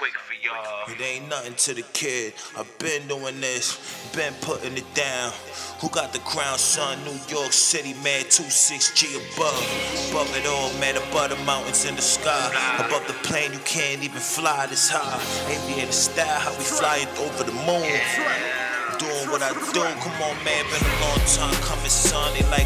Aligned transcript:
quick 0.00 0.16
for 0.16 0.32
y'all. 0.40 0.88
It 0.88 0.98
ain't 1.02 1.28
nothing 1.28 1.52
to 1.52 1.74
the 1.74 1.84
kid. 1.92 2.32
I've 2.56 2.72
been 2.78 3.06
doing 3.06 3.38
this, 3.38 3.76
been 4.16 4.32
putting 4.40 4.72
it 4.78 4.94
down. 4.94 5.30
Who 5.80 5.90
got 5.90 6.14
the 6.14 6.20
crown, 6.20 6.56
son? 6.56 6.96
New 7.04 7.20
York 7.28 7.52
City, 7.52 7.92
man, 8.00 8.24
26G 8.24 9.12
above. 9.20 9.60
Above 10.08 10.32
it 10.40 10.46
all, 10.48 10.72
man, 10.80 10.96
above 10.96 11.36
the 11.36 11.44
mountains 11.44 11.84
in 11.84 11.96
the 11.96 12.02
sky. 12.02 12.48
Above 12.80 13.06
the 13.08 13.12
plane, 13.28 13.52
you 13.52 13.60
can't 13.66 14.02
even 14.02 14.20
fly 14.20 14.64
this 14.72 14.88
high. 14.88 15.20
Aviator 15.52 15.92
style, 15.92 16.40
how 16.40 16.56
we 16.56 16.64
flying 16.64 17.08
over 17.20 17.44
the 17.44 17.52
moon. 17.68 17.92
Doing 18.96 19.28
what 19.32 19.40
I 19.40 19.52
do, 19.52 19.84
come 20.00 20.16
on, 20.20 20.36
man, 20.44 20.64
been 20.72 20.80
a 20.80 20.96
long 21.04 21.20
time 21.28 21.56
coming, 21.60 21.92
son. 21.92 22.32
They 22.32 22.44
like 22.48 22.59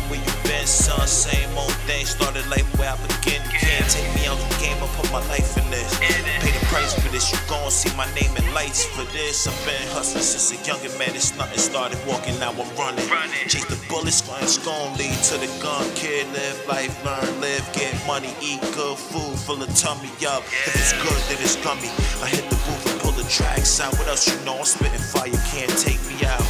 see 7.84 7.96
my 7.96 8.08
name 8.14 8.32
in 8.36 8.46
lights 8.54 8.84
for 8.84 9.04
this. 9.12 9.46
I've 9.46 9.66
been 9.66 9.88
hustling 9.92 10.24
since 10.24 10.48
a 10.52 10.58
younger 10.64 10.92
man, 10.98 11.12
it's 11.12 11.36
nothing. 11.36 11.58
Started 11.58 11.98
walking, 12.06 12.38
now 12.40 12.50
I'm 12.50 12.70
running. 12.76 13.04
Running. 13.08 13.48
Chase 13.48 13.68
the 13.68 13.78
bullets, 13.88 14.24
it's 14.40 14.58
gon' 14.58 14.96
lead 14.96 15.16
to 15.28 15.34
the 15.36 15.50
gun. 15.60 15.84
Kid, 15.94 16.26
live 16.32 16.58
life, 16.66 16.94
learn, 17.04 17.28
live, 17.40 17.64
get 17.72 17.92
money, 18.06 18.32
eat 18.40 18.60
good 18.72 18.96
food, 18.96 19.36
full 19.44 19.60
of 19.62 19.70
tummy 19.76 20.10
up. 20.24 20.42
If 20.64 20.74
it's 20.74 20.92
good, 21.04 21.20
then 21.28 21.38
it's 21.44 21.56
gummy. 21.60 21.90
I 22.24 22.26
hit 22.28 22.48
the 22.48 22.56
booth 22.64 22.84
and 22.90 23.00
pull 23.00 23.12
the 23.12 23.28
tracks 23.28 23.80
out. 23.80 23.92
What 23.98 24.08
else 24.08 24.26
you 24.28 24.36
know? 24.44 24.56
I'm 24.58 24.64
spitting 24.64 25.04
fire, 25.12 25.36
can't 25.52 25.74
take 25.76 26.00
me 26.08 26.24
out. 26.24 26.44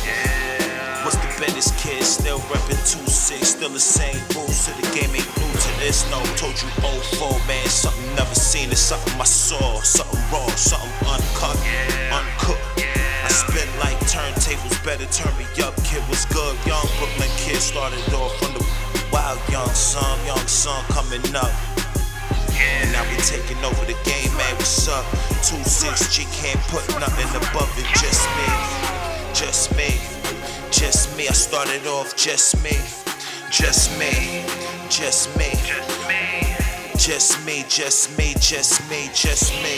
What's 1.05 1.21
the 1.21 1.29
baddest 1.37 1.77
kid? 1.85 2.03
Still 2.03 2.39
reppin' 2.49 2.81
2-6, 2.81 3.45
still 3.45 3.69
the 3.69 3.81
same 3.81 4.17
rules 4.35 4.65
to 4.65 4.73
the 4.81 4.89
game, 4.97 5.13
ain't 5.13 5.29
new 5.37 5.53
to 5.53 5.71
this. 5.77 6.09
No, 6.11 6.17
told 6.41 6.57
you 6.63 6.69
old 6.81 7.05
04, 7.21 7.37
man, 7.47 7.67
something 7.69 8.09
never 8.17 8.35
seen. 8.35 8.71
It's 8.71 8.81
something 8.81 9.13
I 9.21 9.25
saw, 9.25 9.81
something 9.83 10.04
started 17.65 18.13
off 18.13 18.37
from 18.37 18.53
the 18.53 18.63
wild 19.11 19.41
young 19.51 19.73
son, 19.73 20.19
young 20.27 20.47
son 20.47 20.85
coming 20.93 21.25
up. 21.35 21.51
And 22.61 22.93
now 22.93 23.03
we 23.09 23.17
taking 23.25 23.57
over 23.65 23.85
the 23.87 23.97
game, 24.05 24.31
man. 24.37 24.55
What's 24.57 24.87
up? 24.87 25.05
2-6G 25.49 26.29
can't 26.31 26.61
put 26.69 26.85
nothing 27.01 27.31
above 27.35 27.73
it, 27.79 27.89
just 27.97 28.29
me, 28.37 28.49
just 29.33 29.75
me. 29.77 29.97
Just 30.71 31.17
me, 31.17 31.27
I 31.27 31.33
started 31.33 31.87
off 31.87 32.15
just 32.17 32.63
me, 32.63 32.77
just 33.51 33.97
me, 33.99 34.45
just 34.91 35.35
me, 35.39 35.51
Just 35.57 36.05
me. 36.07 36.35
just 36.99 37.47
me, 37.47 37.65
just 37.69 38.19
me, 38.19 38.35
just 38.41 38.91
me, 38.91 39.09
just 39.15 39.53
me, 39.63 39.77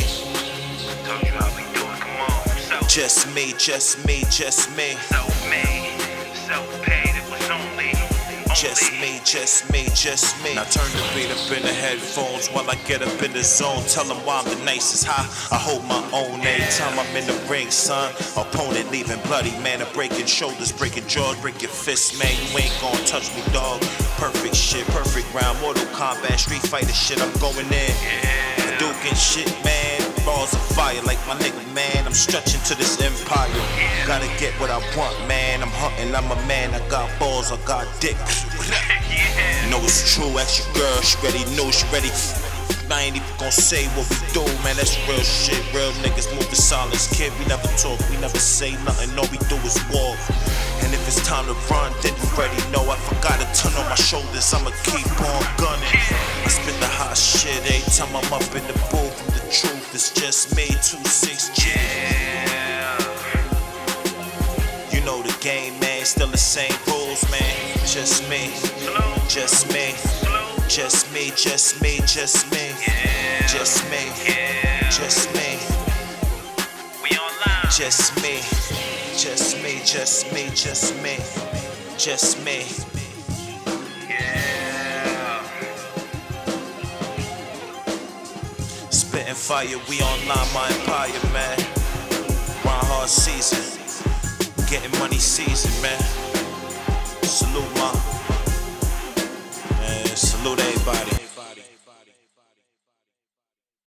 Told 1.04 1.22
you 1.22 1.32
how 1.38 1.54
we 1.54 1.62
do 1.72 1.84
it. 1.84 2.00
Come 2.00 2.20
on. 2.20 2.48
Self, 2.58 2.88
just 2.88 3.32
me, 3.34 3.52
just 3.58 4.04
me, 4.06 4.24
just 4.30 4.74
me, 4.76 4.96
just 8.56 8.90
me, 9.02 9.20
just 9.22 9.70
me, 9.70 9.84
just 9.94 10.42
me. 10.42 10.54
Now 10.54 10.64
turn 10.64 10.90
the 10.92 11.04
beat 11.14 11.30
up 11.30 11.52
in 11.52 11.62
the 11.62 11.72
headphones 11.72 12.48
while 12.48 12.68
I 12.70 12.74
get 12.88 13.02
up 13.02 13.22
in 13.22 13.32
the 13.32 13.42
zone. 13.44 13.82
Tell 13.84 14.04
them 14.04 14.16
why 14.24 14.40
I'm 14.40 14.48
the 14.48 14.64
nicest. 14.64 15.04
High, 15.04 15.28
I 15.54 15.58
hold 15.60 15.84
my 15.84 16.00
own 16.16 16.40
every 16.40 16.64
time 16.72 16.98
I'm 16.98 17.16
in 17.16 17.26
the 17.26 17.36
ring, 17.50 17.70
son. 17.70 18.14
Opponent 18.34 18.90
leaving 18.90 19.20
bloody, 19.28 19.50
man. 19.60 19.82
I'm 19.82 19.92
breaking 19.92 20.24
shoulders, 20.24 20.72
breaking 20.72 21.06
jaws, 21.06 21.38
breaking 21.40 21.68
fists, 21.68 22.18
man. 22.18 22.32
You 22.32 22.58
ain't 22.58 22.72
gonna 22.80 23.04
touch 23.04 23.28
me, 23.36 23.42
dog. 23.52 23.80
Perfect 24.16 24.56
shit, 24.56 24.86
perfect 24.86 25.28
round. 25.34 25.60
Mortal 25.60 25.84
Kombat, 25.92 26.38
Street 26.38 26.62
Fighter 26.62 26.94
shit. 26.94 27.20
I'm 27.20 27.32
going 27.38 27.68
in. 27.68 27.92
Duke 28.78 29.04
and 29.04 29.18
shit, 29.18 29.52
man. 29.64 29.95
Balls 30.26 30.52
of 30.52 30.60
fire, 30.74 31.00
like 31.02 31.22
my 31.28 31.34
nigga, 31.38 31.62
man. 31.72 32.04
I'm 32.04 32.12
stretching 32.12 32.60
to 32.66 32.74
this 32.74 33.00
empire. 33.00 33.48
Gotta 34.06 34.26
get 34.42 34.52
what 34.58 34.70
I 34.70 34.82
want, 34.98 35.14
man. 35.28 35.62
I'm 35.62 35.70
hunting, 35.70 36.12
I'm 36.14 36.28
a 36.28 36.36
man. 36.46 36.74
I 36.74 36.82
got 36.88 37.06
balls, 37.20 37.52
I 37.52 37.56
got 37.64 37.86
dick. 38.00 38.16
Yeah. 38.66 39.70
Know 39.70 39.78
it's 39.86 40.14
true, 40.14 40.26
ask 40.36 40.66
your 40.66 40.82
girl, 40.82 41.00
she 41.02 41.14
ready, 41.22 41.42
know 41.54 41.70
she 41.70 41.86
ready. 41.94 42.10
I 42.90 43.02
ain't 43.02 43.16
even 43.16 43.28
gonna 43.38 43.50
say 43.50 43.86
what 43.94 44.06
we 44.10 44.18
do, 44.34 44.42
man. 44.62 44.74
That's 44.74 44.98
real 45.06 45.22
shit. 45.22 45.58
Real 45.74 45.90
niggas 46.02 46.30
move 46.34 46.48
in 46.48 46.54
silence. 46.54 47.06
Kid, 47.10 47.32
we 47.38 47.46
never 47.46 47.66
talk, 47.78 47.98
we 48.10 48.16
never 48.18 48.38
say 48.38 48.72
nothing. 48.82 49.10
All 49.18 49.26
we 49.30 49.38
do 49.46 49.58
is 49.66 49.78
walk. 49.90 50.18
And 50.82 50.94
if 50.94 51.02
it's 51.06 51.22
time 51.26 51.46
to 51.46 51.54
run, 51.70 51.90
then 52.02 52.14
you 52.14 52.26
already 52.34 52.62
know. 52.70 52.86
I 52.86 52.96
forgot 53.10 53.42
a 53.42 53.46
ton 53.54 53.74
on 53.74 53.90
my 53.90 53.98
shoulders. 53.98 54.54
I'ma 54.54 54.70
keep 54.86 55.06
on 55.18 55.42
gunning. 55.58 55.98
I 56.42 56.48
spit 56.50 56.78
the 56.78 56.86
hot 56.86 57.18
shit 57.18 57.58
every 57.66 57.82
time 57.90 58.14
I'm 58.14 58.26
up 58.30 58.46
in 58.54 58.62
the 58.70 58.76
booth. 59.96 60.14
The 60.14 60.20
truth 60.20 60.46
is 60.46 60.46
just 60.46 60.56
me, 60.56 60.66
2-6G. 60.66 61.66
You 64.92 65.00
know 65.04 65.22
the 65.22 65.36
game, 65.40 65.78
man. 65.80 66.04
Still 66.04 66.28
the 66.28 66.38
same 66.38 66.72
rules, 66.86 67.28
man. 67.30 67.76
Just 67.86 68.28
me, 68.28 68.52
just 69.28 69.72
me. 69.72 69.94
Just 70.68 71.12
me, 71.12 71.30
just 71.36 71.80
me, 71.82 72.00
just 72.06 72.50
me, 72.52 72.72
just 73.48 73.82
me, 73.90 74.10
just 74.90 75.32
me, 75.34 75.58
We 77.02 77.10
online. 77.16 77.70
just 77.70 78.16
me, 78.22 78.40
just 79.16 79.62
me, 79.62 79.80
just 79.84 80.32
me, 80.32 80.50
just 80.54 80.94
me, 81.02 81.18
just 81.96 82.44
me. 82.44 82.66
Yeah. 82.94 83.05
Spitting 89.16 89.34
fire, 89.34 89.78
we 89.88 90.02
online, 90.02 90.52
my 90.52 90.68
empire, 90.68 91.32
man. 91.32 91.58
Run 92.66 92.84
hard 92.84 93.08
season, 93.08 93.64
getting 94.68 94.90
money 94.98 95.16
season, 95.16 95.72
man. 95.80 96.15